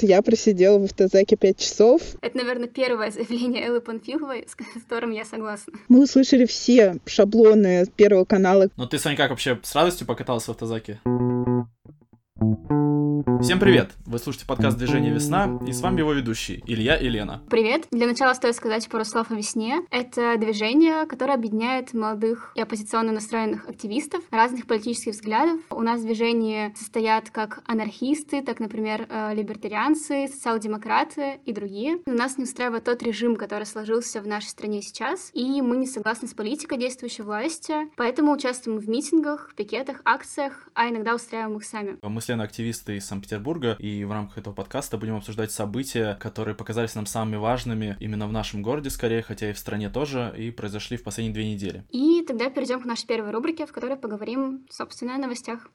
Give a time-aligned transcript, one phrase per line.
[0.00, 2.02] Я просидела в автозаке пять часов.
[2.20, 5.72] Это, наверное, первое заявление Эллы Панфиловой, с которым я согласна.
[5.88, 8.68] Мы услышали все шаблоны Первого канала.
[8.76, 11.00] Но ты, Соня, как вообще с радостью покаталась в автозаке?
[13.40, 13.92] Всем привет!
[14.04, 17.42] Вы слушаете подкаст «Движение весна» и с вами его ведущий Илья и Лена.
[17.48, 17.86] Привет!
[17.90, 19.80] Для начала стоит сказать пару слов о весне.
[19.90, 25.60] Это движение, которое объединяет молодых и оппозиционно настроенных активистов разных политических взглядов.
[25.70, 32.00] У нас в движении состоят как анархисты, так, например, э, либертарианцы, социал-демократы и другие.
[32.06, 35.86] Но нас не устраивает тот режим, который сложился в нашей стране сейчас, и мы не
[35.86, 41.64] согласны с политикой действующей власти, поэтому участвуем в митингах, пикетах, акциях, а иногда устраиваем их
[41.64, 41.96] сами.
[42.02, 46.54] Мы с Леной активисты из Санкт-Петербурга, и в рамках этого подкаста будем обсуждать события, которые
[46.54, 50.50] показались нам самыми важными именно в нашем городе, скорее, хотя и в стране тоже, и
[50.50, 51.84] произошли в последние две недели.
[51.90, 55.70] И тогда перейдем к нашей первой рубрике, в которой поговорим, собственно, о новостях.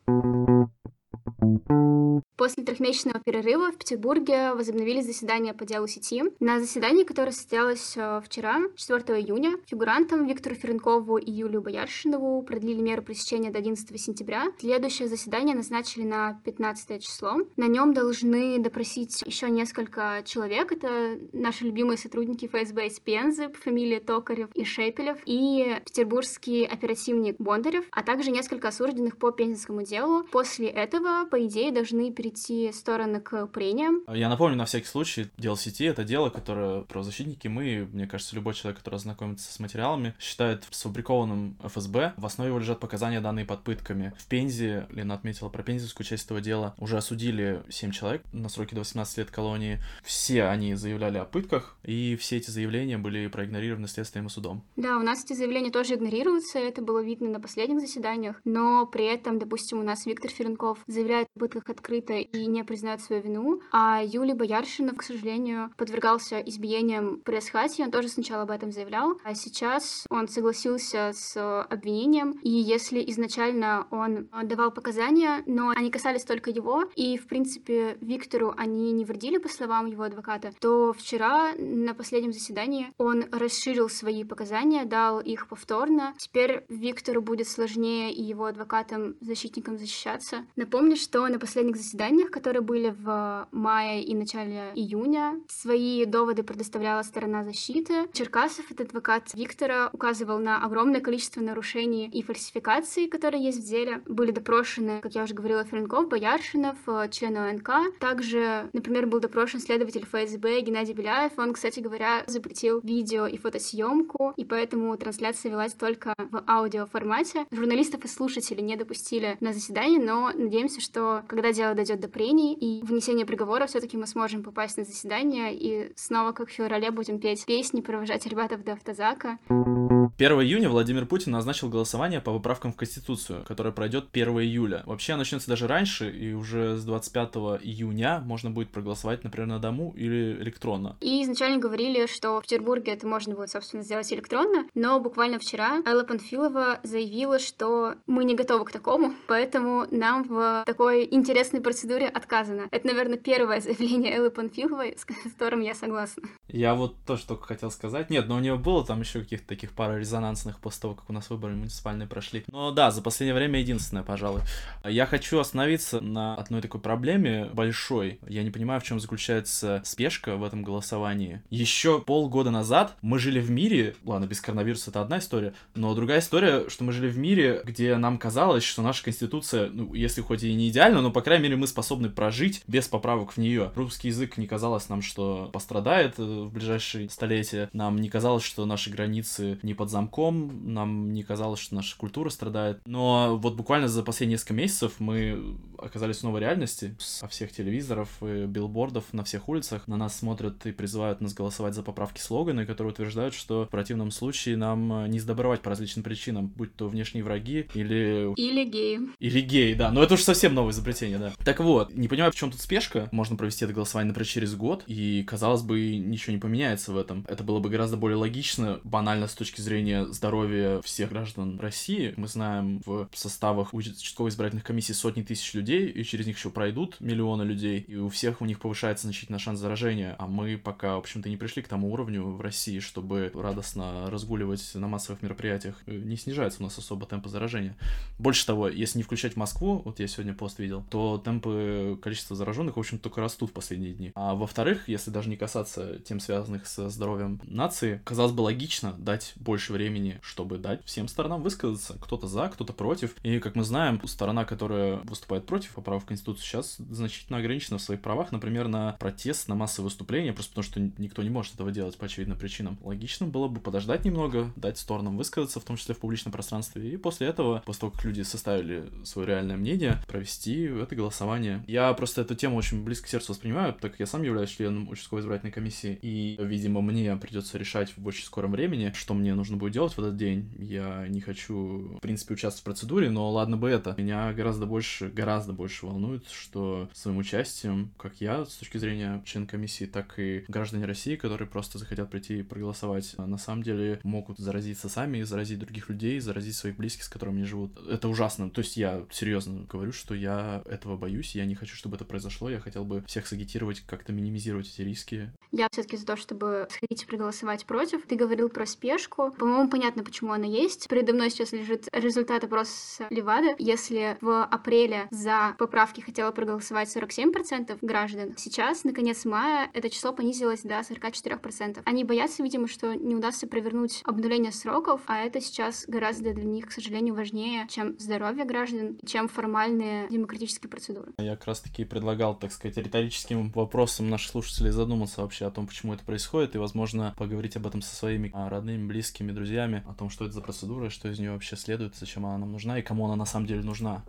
[2.41, 6.23] После трехмесячного перерыва в Петербурге возобновили заседание по делу сети.
[6.39, 12.81] На заседании, которое состоялось э, вчера, 4 июня, фигурантам Виктору Ференкову и Юлию Бояршинову продлили
[12.81, 14.45] меру пресечения до 11 сентября.
[14.59, 17.37] Следующее заседание назначили на 15 число.
[17.57, 20.71] На нем должны допросить еще несколько человек.
[20.71, 27.85] Это наши любимые сотрудники ФСБ из Пензы фамилии Токарев и Шепелев и петербургский оперативник Бондарев,
[27.91, 30.23] а также несколько осужденных по пензенскому делу.
[30.31, 34.01] После этого, по идее, должны перейти стороны к прениям.
[34.13, 38.53] Я напомню на всякий случай, дело сети— это дело, которое правозащитники, мы, мне кажется, любой
[38.53, 42.13] человек, который знакомится с материалами, считает сфабрикованным ФСБ.
[42.17, 44.13] В основе его лежат показания, данные под пытками.
[44.17, 48.75] В Пензе, Лена отметила про пензенскую часть этого дела, уже осудили 7 человек на сроки
[48.75, 49.79] до 18 лет колонии.
[50.03, 54.63] Все они заявляли о пытках, и все эти заявления были проигнорированы следствием и судом.
[54.75, 59.05] Да, у нас эти заявления тоже игнорируются, это было видно на последних заседаниях, но при
[59.05, 63.61] этом, допустим, у нас Виктор Ференков заявляет о пытках открыто и не признает свою вину.
[63.71, 69.19] А Юлий Бояршинов, к сожалению, подвергался избиениям при Асхате, он тоже сначала об этом заявлял,
[69.23, 76.23] а сейчас он согласился с обвинением, и если изначально он давал показания, но они касались
[76.23, 81.53] только его, и, в принципе, Виктору они не вредили, по словам его адвоката, то вчера
[81.57, 86.13] на последнем заседании он расширил свои показания, дал их повторно.
[86.17, 90.45] Теперь Виктору будет сложнее и его адвокатам, защитникам защищаться.
[90.55, 95.39] Напомню, что на последних заседаниях заседаниях, которые были в мае и начале июня.
[95.47, 98.07] Свои доводы предоставляла сторона защиты.
[98.13, 104.01] Черкасов, этот адвокат Виктора, указывал на огромное количество нарушений и фальсификаций, которые есть в деле.
[104.05, 107.99] Были допрошены, как я уже говорила, Ференков, Бояршинов, э, члены ОНК.
[107.99, 111.33] Также, например, был допрошен следователь ФСБ Геннадий Беляев.
[111.37, 117.45] Он, кстати говоря, запретил видео и фотосъемку, и поэтому трансляция велась только в аудиоформате.
[117.51, 122.53] Журналистов и слушателей не допустили на заседание, но надеемся, что когда дело дойдет до прений
[122.53, 127.19] и внесения приговора, все-таки мы сможем попасть на заседание и снова, как в феврале, будем
[127.19, 129.37] петь песни, провожать ребят до автозака.
[129.47, 134.83] 1 июня Владимир Путин назначил голосование по поправкам в Конституцию, которое пройдет 1 июля.
[134.85, 137.29] Вообще начнется даже раньше, и уже с 25
[137.63, 140.97] июня можно будет проголосовать, например, на дому или электронно.
[141.01, 145.81] И изначально говорили, что в Петербурге это можно будет, собственно, сделать электронно, но буквально вчера
[145.85, 152.07] Элла Панфилова заявила, что мы не готовы к такому, поэтому нам в такой интересной процедуре
[152.07, 152.67] отказано.
[152.71, 156.23] Это, наверное, первое заявление Эллы Панфиловой, с которым я согласна.
[156.47, 158.09] Я вот тоже только хотел сказать.
[158.09, 161.13] Нет, но у нее было там еще каких-то таких пара резонансных после того, как у
[161.13, 162.43] нас выборы муниципальные прошли.
[162.47, 164.41] Но да, за последнее время единственное, пожалуй.
[164.83, 168.19] Я хочу остановиться на одной такой проблеме большой.
[168.27, 171.41] Я не понимаю, в чем заключается спешка в этом голосовании.
[171.49, 176.19] Еще полгода назад мы жили в мире, ладно, без коронавируса это одна история, но другая
[176.19, 180.43] история, что мы жили в мире, где нам казалось, что наша конституция, ну, если хоть
[180.43, 183.71] и не идеальна, но, по крайней мере, мы способны прожить без поправок в нее.
[183.75, 187.69] Русский язык не казалось нам, что пострадает э, в ближайшие столетия.
[187.73, 192.29] Нам не казалось, что наши границы не под замком, нам не казалось, что наша культура
[192.29, 192.81] страдает.
[192.85, 196.95] Но вот буквально за последние несколько месяцев мы оказались в новой реальности.
[196.99, 201.73] Со всех телевизоров и билбордов на всех улицах на нас смотрят и призывают нас голосовать
[201.73, 206.47] за поправки слоганы, которые утверждают, что в противном случае нам не сдобровать по различным причинам,
[206.47, 208.33] будь то внешние враги или...
[208.37, 208.99] Или геи.
[209.19, 209.91] Или геи, да.
[209.91, 211.33] Но это уже совсем новое изобретение, да.
[211.43, 213.09] Так вот, не понимаю, в чем тут спешка.
[213.11, 217.25] Можно провести это голосование, например, через год, и, казалось бы, ничего не поменяется в этом.
[217.27, 222.13] Это было бы гораздо более логично, банально с точки зрения здоровья всех граждан России.
[222.17, 226.97] Мы знаем в составах участковых избирательных комиссий сотни тысяч людей, и через них еще пройдут
[226.99, 230.15] миллионы людей, и у всех у них повышается значительно шанс заражения.
[230.19, 234.71] А мы пока, в общем-то, не пришли к тому уровню в России, чтобы радостно разгуливать
[234.75, 235.75] на массовых мероприятиях.
[235.87, 237.75] Не снижается у нас особо темпы заражения.
[238.19, 242.35] Больше того, если не включать Москву, вот я сегодня по рост видел, то темпы количества
[242.35, 244.11] зараженных, в общем, только растут в последние дни.
[244.15, 249.33] А во-вторых, если даже не касаться тем, связанных со здоровьем нации, казалось бы логично дать
[249.35, 251.97] больше времени, чтобы дать всем сторонам высказаться.
[252.01, 253.15] Кто-то за, кто-то против.
[253.23, 257.81] И, как мы знаем, сторона, которая выступает против поправок в Конституцию, сейчас значительно ограничена в
[257.81, 261.71] своих правах, например, на протест, на массовые выступления, просто потому что никто не может этого
[261.71, 262.77] делать по очевидным причинам.
[262.83, 266.97] Логично было бы подождать немного, дать сторонам высказаться, в том числе в публичном пространстве, и
[266.97, 271.63] после этого, после того, как люди составили свое реальное мнение, провести это голосование.
[271.67, 274.89] Я просто эту тему очень близко к сердцу воспринимаю, так как я сам являюсь членом
[274.89, 279.57] участковой избирательной комиссии, и, видимо, мне придется решать в очень скором времени, что мне нужно
[279.57, 280.49] будет делать в этот день.
[280.57, 283.95] Я не хочу, в принципе, участвовать в процедуре, но ладно бы это.
[283.97, 289.47] Меня гораздо больше, гораздо больше волнует, что своим участием, как я, с точки зрения члена
[289.47, 294.37] комиссии, так и граждане России, которые просто захотят прийти и проголосовать, на самом деле могут
[294.37, 297.77] заразиться сами, заразить других людей, заразить своих близких, с которыми они живут.
[297.87, 298.49] Это ужасно.
[298.49, 300.30] То есть я серьезно говорю, что я
[300.65, 304.67] этого боюсь, я не хочу, чтобы это произошло, я хотел бы всех сагитировать, как-то минимизировать
[304.67, 305.31] эти риски.
[305.51, 308.05] Я все-таки за то, чтобы сходить и проголосовать против.
[308.07, 309.31] Ты говорил про спешку.
[309.37, 310.87] По-моему, понятно, почему она есть.
[310.87, 313.55] Передо мной сейчас лежит результат опроса Левада.
[313.59, 320.13] Если в апреле за поправки хотела проголосовать 47% граждан, сейчас, на конец мая, это число
[320.13, 321.81] понизилось до 44%.
[321.85, 326.67] Они боятся, видимо, что не удастся провернуть обнуление сроков, а это сейчас гораздо для них,
[326.67, 331.13] к сожалению, важнее, чем здоровье граждан, чем формальные демократические процедуры.
[331.17, 335.93] Я как раз-таки предлагал, так сказать, риторическим вопросом наших слушателей задуматься вообще о том, почему
[335.93, 340.09] это происходит, и, возможно, поговорить об этом со своими а, родными, близкими, друзьями, о том,
[340.09, 343.05] что это за процедура, что из нее вообще следует, зачем она нам нужна и кому
[343.05, 344.03] она на самом деле нужна.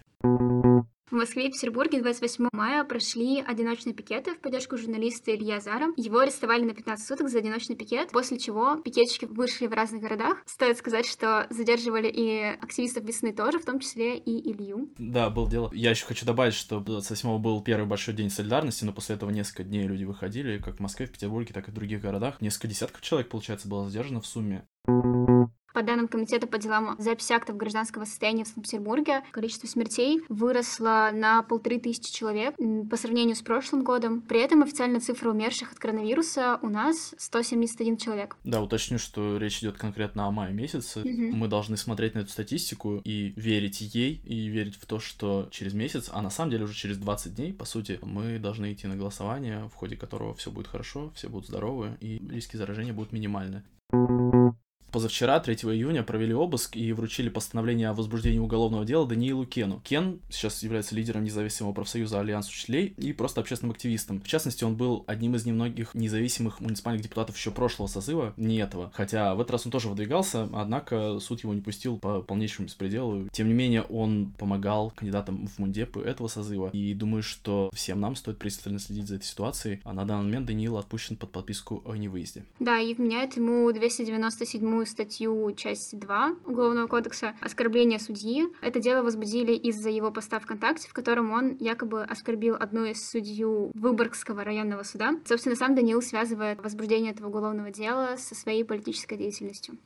[1.12, 5.88] В Москве и Петербурге 28 мая прошли одиночные пикеты в поддержку журналиста Илья Зара.
[5.98, 10.38] Его арестовали на 15 суток за одиночный пикет, после чего пикетчики вышли в разных городах.
[10.46, 14.88] Стоит сказать, что задерживали и активистов весны тоже, в том числе и Илью.
[14.96, 15.70] Да, был дело.
[15.74, 19.64] Я еще хочу добавить, что 28 был первый большой день солидарности, но после этого несколько
[19.64, 22.40] дней люди выходили, как в Москве, в Петербурге, так и в других городах.
[22.40, 24.66] Несколько десятков человек, получается, было задержано в сумме.
[25.72, 31.42] По данным Комитета по делам записи актов гражданского состояния в Санкт-Петербурге, количество смертей выросло на
[31.42, 32.54] полторы тысячи человек
[32.90, 34.20] по сравнению с прошлым годом.
[34.20, 38.36] При этом официальная цифра умерших от коронавируса у нас 171 человек.
[38.44, 41.00] Да, уточню, что речь идет конкретно о мае месяце.
[41.00, 41.36] Угу.
[41.36, 45.72] Мы должны смотреть на эту статистику и верить ей, и верить в то, что через
[45.72, 48.96] месяц, а на самом деле уже через 20 дней, по сути, мы должны идти на
[48.96, 53.62] голосование, в ходе которого все будет хорошо, все будут здоровы, и риски заражения будут минимальны
[54.92, 59.80] позавчера, 3 июня, провели обыск и вручили постановление о возбуждении уголовного дела Даниилу Кену.
[59.84, 64.20] Кен сейчас является лидером независимого профсоюза Альянс учителей и просто общественным активистом.
[64.20, 68.92] В частности, он был одним из немногих независимых муниципальных депутатов еще прошлого созыва, не этого.
[68.94, 73.28] Хотя в этот раз он тоже выдвигался, однако суд его не пустил по полнейшему беспределу.
[73.32, 76.70] Тем не менее, он помогал кандидатам в мундепы этого созыва.
[76.72, 79.80] И думаю, что всем нам стоит пристально следить за этой ситуацией.
[79.84, 82.44] А на данный момент Даниил отпущен под подписку о невыезде.
[82.60, 88.48] Да, и вменяет ему 297 новую статью, часть 2 Уголовного кодекса «Оскорбление судьи».
[88.60, 93.70] Это дело возбудили из-за его поста ВКонтакте, в котором он якобы оскорбил одну из судью
[93.74, 95.12] Выборгского районного суда.
[95.24, 99.78] Собственно, сам Даниил связывает возбуждение этого уголовного дела со своей политической деятельностью.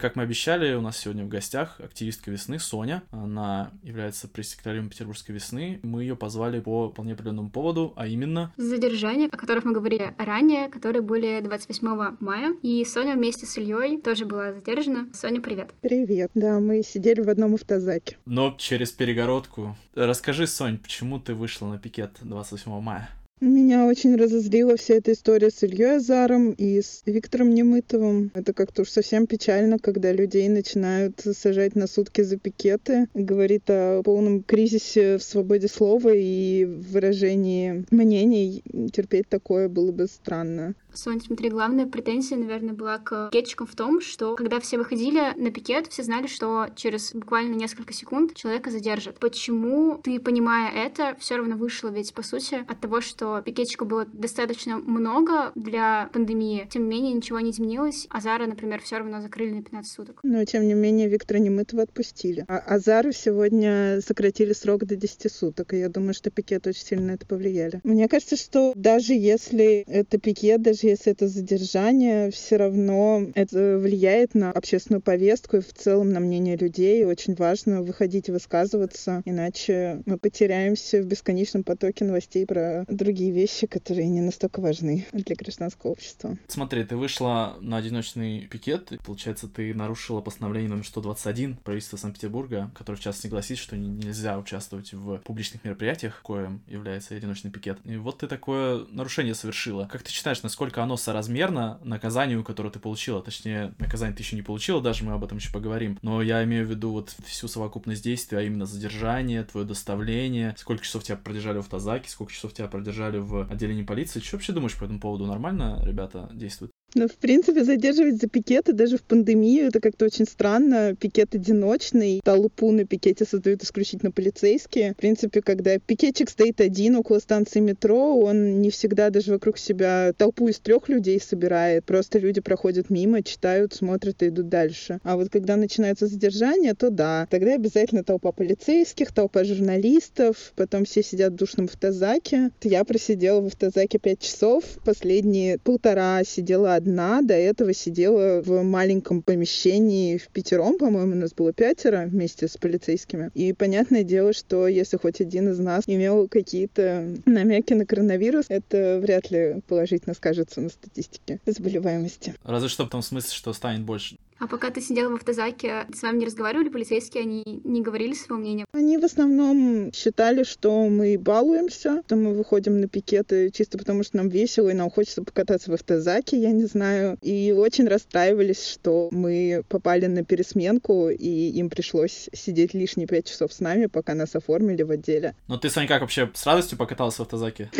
[0.00, 3.02] Как мы обещали, у нас сегодня в гостях активистка весны Соня.
[3.10, 5.78] Она является пресс-секретарем Петербургской весны.
[5.82, 8.50] Мы ее позвали по вполне определенному поводу, а именно...
[8.56, 12.54] Задержание, о которых мы говорили ранее, которые были 28 мая.
[12.62, 15.06] И Соня вместе с Ильей тоже была задержана.
[15.12, 15.74] Соня, привет.
[15.82, 16.30] Привет.
[16.34, 18.16] Да, мы сидели в одном автозаке.
[18.24, 19.76] Но через перегородку.
[19.94, 23.10] Расскажи, Сонь, почему ты вышла на пикет 28 мая?
[23.40, 28.30] Меня очень разозлила вся эта история с Ильей Азаром и с Виктором Немытовым.
[28.34, 33.08] Это как-то уж совсем печально, когда людей начинают сажать на сутки за пикеты.
[33.14, 38.62] Говорит о полном кризисе в свободе слова и выражении мнений.
[38.92, 40.74] Терпеть такое было бы странно.
[40.94, 45.50] Соня, смотри, главная претензия, наверное, была к пикетчикам в том, что когда все выходили на
[45.50, 49.18] пикет, все знали, что через буквально несколько секунд человека задержат.
[49.18, 54.06] Почему ты, понимая это, все равно вышла ведь, по сути, от того, что пикетчиков было
[54.12, 58.06] достаточно много для пандемии, тем не менее ничего не изменилось.
[58.10, 60.20] Азара, например, все равно закрыли на 15 суток.
[60.22, 62.44] Но, тем не менее, Виктора Немытова отпустили.
[62.48, 67.12] А Азару сегодня сократили срок до 10 суток, и я думаю, что пикет очень сильно
[67.12, 67.80] это повлияли.
[67.84, 73.78] Мне кажется, что даже если это пикет, даже даже если это задержание, все равно это
[73.78, 77.04] влияет на общественную повестку и в целом на мнение людей.
[77.04, 83.66] Очень важно выходить и высказываться, иначе мы потеряемся в бесконечном потоке новостей про другие вещи,
[83.66, 86.38] которые не настолько важны для гражданского общества.
[86.48, 92.70] Смотри, ты вышла на одиночный пикет, и, получается, ты нарушила постановление номер 121 правительства Санкт-Петербурга,
[92.74, 97.78] которое в частности гласит, что нельзя участвовать в публичных мероприятиях, коим является одиночный пикет.
[97.84, 99.88] И вот ты такое нарушение совершила.
[99.90, 103.22] Как ты считаешь, насколько оно соразмерно наказанию, которое ты получила?
[103.22, 105.98] Точнее, наказание ты еще не получила, даже мы об этом еще поговорим.
[106.02, 110.84] Но я имею в виду вот всю совокупность действий, а именно задержание, твое доставление, сколько
[110.84, 114.20] часов тебя продержали в автозаке, сколько часов тебя продержали в отделении полиции.
[114.20, 115.26] Что вообще думаешь по этому поводу?
[115.26, 116.72] Нормально ребята действуют?
[116.94, 120.96] Ну, в принципе, задерживать за пикеты даже в пандемию, это как-то очень странно.
[120.98, 124.94] Пикет одиночный, толпу на пикете создают исключительно полицейские.
[124.94, 130.12] В принципе, когда пикетчик стоит один около станции метро, он не всегда даже вокруг себя
[130.16, 131.84] толпу из трех людей собирает.
[131.84, 134.98] Просто люди проходят мимо, читают, смотрят и идут дальше.
[135.04, 141.04] А вот когда начинается задержание, то да, тогда обязательно толпа полицейских, толпа журналистов, потом все
[141.04, 142.50] сидят в душном автозаке.
[142.62, 149.22] Я просидела в автозаке пять часов, последние полтора сидела одна, до этого сидела в маленьком
[149.22, 153.30] помещении в пятером, по-моему, у нас было пятеро вместе с полицейскими.
[153.34, 158.98] И понятное дело, что если хоть один из нас имел какие-то намеки на коронавирус, это
[159.02, 162.34] вряд ли положительно скажется на статистике заболеваемости.
[162.44, 164.16] Разве что в том смысле, что станет больше.
[164.40, 168.38] А пока ты сидела в автозаке, с вами не разговаривали полицейские, они не говорили своего
[168.38, 168.64] мнения?
[168.72, 174.16] Они в основном считали, что мы балуемся, что мы выходим на пикеты чисто потому, что
[174.16, 177.18] нам весело и нам хочется покататься в автозаке, я не знаю.
[177.20, 183.52] И очень расстраивались, что мы попали на пересменку, и им пришлось сидеть лишние пять часов
[183.52, 185.34] с нами, пока нас оформили в отделе.
[185.48, 187.70] Но ты, Саня, как вообще с радостью покаталась в автозаке?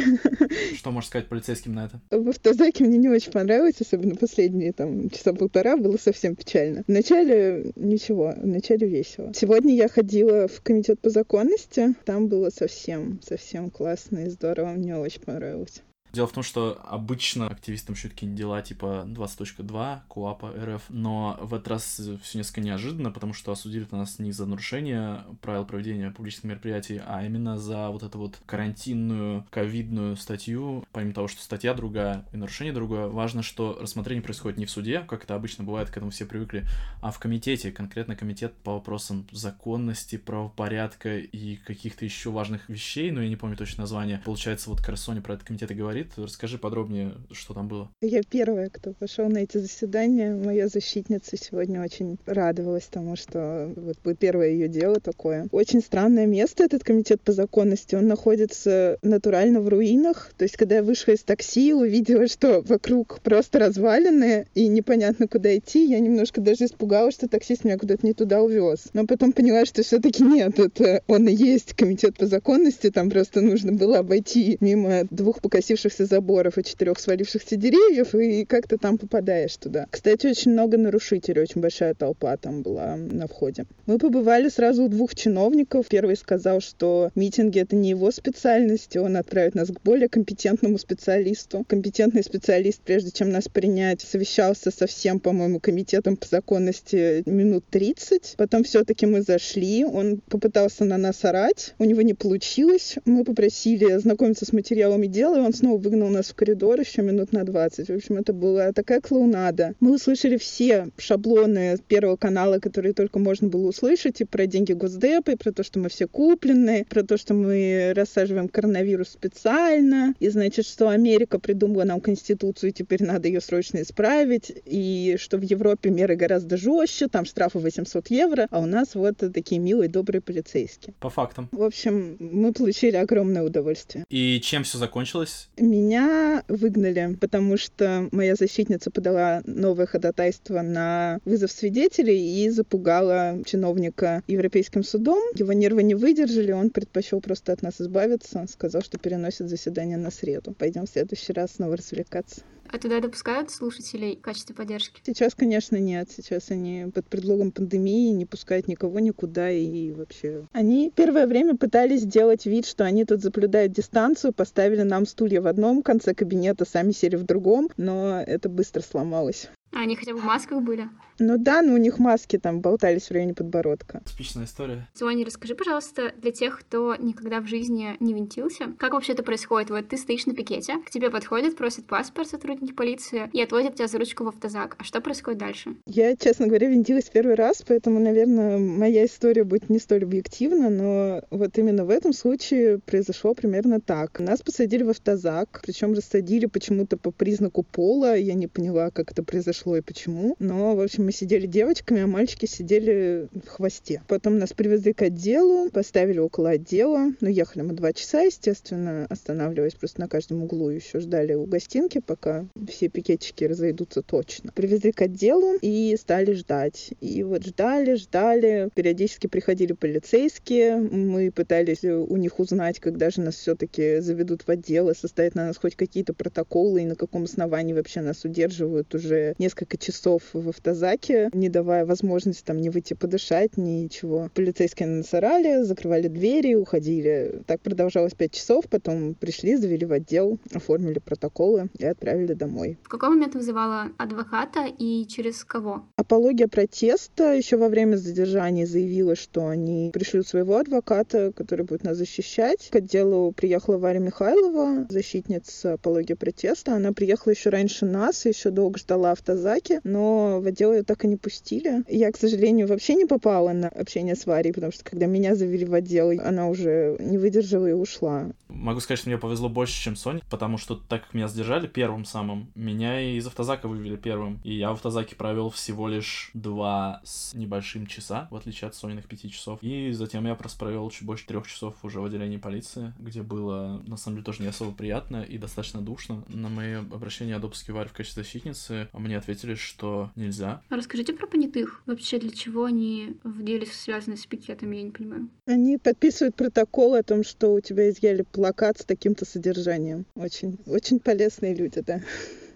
[0.76, 2.00] Что можешь сказать полицейским на это?
[2.10, 6.84] В автозаке мне не очень понравилось, особенно последние там часа полтора, было совсем печально печально.
[6.86, 9.32] Вначале ничего, вначале весело.
[9.34, 11.94] Сегодня я ходила в комитет по законности.
[12.04, 14.70] Там было совсем, совсем классно и здорово.
[14.70, 15.82] Мне очень понравилось.
[16.12, 21.54] Дело в том, что обычно активистам еще какие-нибудь дела типа 20.2, КУАПа, РФ, но в
[21.54, 26.44] этот раз все несколько неожиданно, потому что осудили нас не за нарушение правил проведения публичных
[26.44, 30.84] мероприятий, а именно за вот эту вот карантинную, ковидную статью.
[30.92, 35.00] Помимо того, что статья другая и нарушение другое, важно, что рассмотрение происходит не в суде,
[35.00, 36.64] как это обычно бывает, к этому все привыкли,
[37.00, 43.22] а в комитете, конкретно комитет по вопросам законности, правопорядка и каких-то еще важных вещей, но
[43.22, 44.20] я не помню точно название.
[44.24, 46.12] Получается, вот Карсони про этот комитет и говорит, говорит.
[46.16, 47.90] Расскажи подробнее, что там было.
[48.00, 50.34] Я первая, кто пошел на эти заседания.
[50.34, 55.46] Моя защитница сегодня очень радовалась тому, что вот первое ее дело такое.
[55.52, 57.94] Очень странное место этот комитет по законности.
[57.94, 60.32] Он находится натурально в руинах.
[60.36, 65.56] То есть, когда я вышла из такси, увидела, что вокруг просто развалины и непонятно, куда
[65.56, 68.88] идти, я немножко даже испугалась, что таксист меня куда-то не туда увез.
[68.92, 72.90] Но потом поняла, что все-таки нет, это он и есть комитет по законности.
[72.90, 78.44] Там просто нужно было обойти мимо двух покосивших покосившихся заборов и четырех свалившихся деревьев, и
[78.44, 79.86] как то там попадаешь туда.
[79.90, 83.66] Кстати, очень много нарушителей, очень большая толпа там была на входе.
[83.86, 85.86] Мы побывали сразу у двух чиновников.
[85.88, 91.64] Первый сказал, что митинги— это не его специальность, он отправит нас к более компетентному специалисту.
[91.68, 98.34] Компетентный специалист, прежде чем нас принять, совещался со всем, по-моему, комитетом по законности минут 30.
[98.36, 102.96] Потом все-таки мы зашли, он попытался на нас орать, у него не получилось.
[103.04, 107.32] Мы попросили ознакомиться с материалами дела, и он снова выгнал нас в коридор еще минут
[107.32, 107.88] на 20.
[107.88, 109.74] В общем, это была такая клоунада.
[109.80, 115.32] Мы услышали все шаблоны Первого канала, которые только можно было услышать, и про деньги Госдепа,
[115.32, 120.28] и про то, что мы все куплены, про то, что мы рассаживаем коронавирус специально, и
[120.28, 125.42] значит, что Америка придумала нам конституцию, и теперь надо ее срочно исправить, и что в
[125.42, 130.20] Европе меры гораздо жестче, там штрафы 800 евро, а у нас вот такие милые, добрые
[130.20, 130.94] полицейские.
[131.00, 131.48] По фактам.
[131.52, 134.04] В общем, мы получили огромное удовольствие.
[134.10, 135.48] И чем все закончилось?
[135.70, 144.24] Меня выгнали, потому что моя защитница подала новое ходатайство на вызов свидетелей и запугала чиновника
[144.26, 145.22] Европейским судом.
[145.36, 150.10] Его нервы не выдержали, он предпочел просто от нас избавиться, сказал, что переносит заседание на
[150.10, 150.56] среду.
[150.58, 152.42] Пойдем в следующий раз снова развлекаться.
[152.72, 155.00] А туда допускают слушателей в качестве поддержки?
[155.04, 156.08] Сейчас, конечно, нет.
[156.14, 160.46] Сейчас они под предлогом пандемии не пускают никого никуда и вообще...
[160.52, 165.48] Они первое время пытались сделать вид, что они тут заблюдают дистанцию, поставили нам стулья в
[165.60, 169.50] одном конце кабинета, сами сели в другом, но это быстро сломалось.
[169.72, 170.88] А они хотя бы в масках были?
[171.20, 174.00] Ну да, но у них маски там болтались в районе подбородка.
[174.06, 174.88] Типичная история.
[174.94, 179.68] Соня, расскажи, пожалуйста, для тех, кто никогда в жизни не винтился, как вообще это происходит?
[179.68, 183.86] Вот ты стоишь на пикете, к тебе подходят, просят паспорт сотрудники полиции и отводят тебя
[183.86, 184.76] за ручку в автозак.
[184.78, 185.76] А что происходит дальше?
[185.84, 191.22] Я, честно говоря, винтилась первый раз, поэтому, наверное, моя история будет не столь объективна, но
[191.30, 194.20] вот именно в этом случае произошло примерно так.
[194.20, 198.16] Нас посадили в автозак, причем рассадили почему-то по признаку пола.
[198.16, 200.36] Я не поняла, как это произошло и почему.
[200.38, 204.02] Но, в общем, мы сидели девочками, а мальчики сидели в хвосте.
[204.08, 207.12] Потом нас привезли к отделу, поставили около отдела.
[207.20, 210.70] Ну, ехали мы два часа, естественно, останавливаясь просто на каждом углу.
[210.70, 214.52] Еще ждали у гостинки, пока все пикетчики разойдутся точно.
[214.52, 216.90] Привезли к отделу и стали ждать.
[217.00, 218.70] И вот ждали, ждали.
[218.74, 220.76] Периодически приходили полицейские.
[220.76, 225.46] Мы пытались у них узнать, когда же нас все-таки заведут в отдел и составят на
[225.46, 230.48] нас хоть какие-то протоколы и на каком основании вообще нас удерживают уже несколько часов в
[230.48, 234.30] автозаке, не давая возможности там не выйти подышать, ничего.
[234.34, 237.42] Полицейские нас орали, закрывали двери, уходили.
[237.46, 242.78] Так продолжалось пять часов, потом пришли, завели в отдел, оформили протоколы и отправили домой.
[242.82, 245.84] В какой момент вызывала адвоката и через кого?
[245.96, 251.96] Апология протеста еще во время задержания заявила, что они пришлют своего адвоката, который будет нас
[251.96, 252.68] защищать.
[252.70, 256.74] К отделу приехала Варя Михайлова, защитница апологии протеста.
[256.74, 261.08] Она приехала еще раньше нас, еще долго ждала автозаки, но в отдел ее так и
[261.08, 261.82] не пустили.
[261.88, 265.64] Я, к сожалению, вообще не попала на общение с Варей, потому что когда меня завели
[265.64, 268.30] в отдел, она уже не выдержала и ушла.
[268.48, 272.04] Могу сказать, что мне повезло больше, чем Соне, потому что так как меня задержали первым
[272.04, 274.40] самым, меня из автозака вывели первым.
[274.44, 279.06] И я в автозаке провел всего лишь два с небольшим часа, в отличие от Сониных
[279.06, 279.60] пяти часов.
[279.62, 283.82] И затем я просто провел чуть больше трех часов уже в отделении полиции, где было,
[283.86, 286.24] на самом деле, тоже не особо приятно и достаточно душно.
[286.28, 290.62] На мои обращения о допуске Варь в качестве защитницы мне ответили, что нельзя.
[290.70, 291.82] Расскажите про понятых.
[291.86, 295.28] Вообще, для чего они в деле связаны с пикетами, я не понимаю.
[295.46, 300.06] Они подписывают протокол о том, что у тебя изъяли плакат с таким-то содержанием.
[300.14, 302.00] Очень, очень полезные люди, да.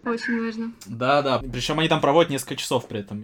[0.04, 0.72] Очень важно.
[0.86, 1.38] Да, да.
[1.38, 3.22] Причем они там проводят несколько часов при этом.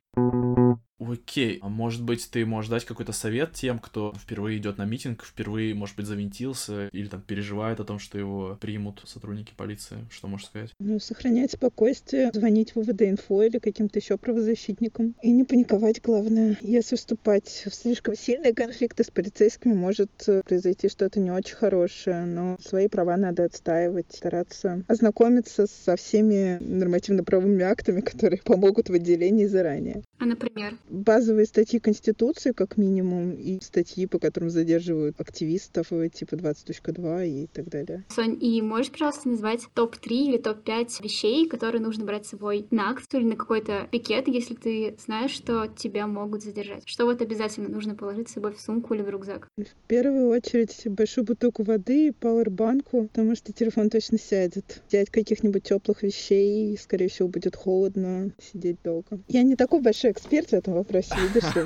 [1.00, 5.24] Окей, а может быть ты можешь дать какой-то совет тем, кто впервые идет на митинг,
[5.24, 9.96] впервые, может быть, завинтился или там переживает о том, что его примут сотрудники полиции?
[10.10, 10.72] Что можешь сказать?
[10.78, 15.14] Ну, сохранять спокойствие, звонить в ВВД-инфо или каким-то еще правозащитникам.
[15.22, 16.58] И не паниковать, главное.
[16.60, 22.26] Если вступать в слишком сильные конфликты с полицейскими, может э, произойти что-то не очень хорошее,
[22.26, 29.46] но свои права надо отстаивать, стараться ознакомиться со всеми нормативно-правовыми актами, которые помогут в отделении
[29.46, 30.02] заранее.
[30.18, 30.76] А, например?
[30.90, 37.46] Базовые статьи Конституции, как минимум, и статьи, по которым задерживают активистов, э, типа 20.2 и
[37.46, 38.04] так далее.
[38.08, 42.90] Сонь, и можешь, пожалуйста, назвать топ-3 или топ-5 вещей, которые нужно брать с собой на
[42.90, 46.82] акцию или на какой-то пикет, если ты знаешь, что тебя могут задержать?
[46.86, 49.48] Что вот обязательно нужно положить с собой в сумку или в рюкзак?
[49.56, 54.82] В первую очередь большую бутылку воды и пауэрбанку, потому что телефон точно сядет.
[54.88, 59.20] Взять каких-нибудь теплых вещей, скорее всего, будет холодно, сидеть долго.
[59.28, 61.62] Я не такой большой эксперт в этом вопросе, видишь ли.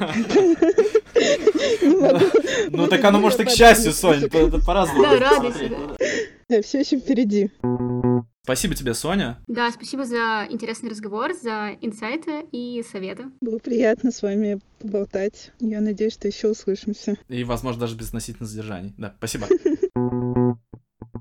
[2.70, 5.02] Ну так оно может и к счастью, Сонь, по-разному.
[5.02, 5.70] Да, радуйся.
[6.48, 7.50] Да, все еще впереди.
[8.44, 9.38] Спасибо тебе, Соня.
[9.46, 13.24] Да, спасибо за интересный разговор, за инсайты и советы.
[13.40, 15.52] Было приятно с вами поболтать.
[15.60, 17.16] Я надеюсь, что еще услышимся.
[17.28, 18.92] И, возможно, даже без относительно задержаний.
[18.98, 19.46] Да, спасибо.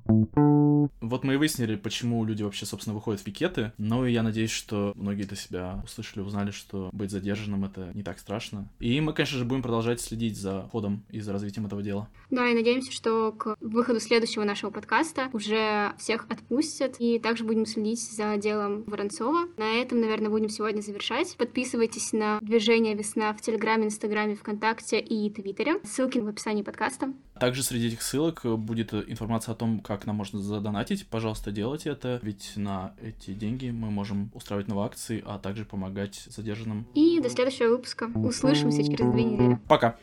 [0.06, 3.72] Вот мы и выяснили, почему люди вообще, собственно, выходят в пикеты.
[3.78, 8.04] Ну и я надеюсь, что многие для себя услышали, узнали, что быть задержанным это не
[8.04, 8.70] так страшно.
[8.80, 12.10] И мы, конечно же, будем продолжать следить за ходом и за развитием этого дела.
[12.30, 16.96] Да, и надеемся, что к выходу следующего нашего подкаста уже всех отпустят.
[17.00, 19.48] И также будем следить за делом Воронцова.
[19.58, 21.36] На этом, наверное, будем сегодня завершать.
[21.38, 25.80] Подписывайтесь на движение Весна в Телеграме, Инстаграме, ВКонтакте и Твиттере.
[25.84, 27.14] Ссылки в описании подкаста.
[27.40, 31.08] Также среди этих ссылок будет информация о том, как нам можно задонатить.
[31.08, 36.26] Пожалуйста, делайте это, ведь на эти деньги мы можем устраивать новые акции, а также помогать
[36.30, 36.88] задержанным.
[36.94, 38.10] И до следующего выпуска.
[38.16, 39.60] Услышимся через две недели.
[39.68, 39.98] Пока.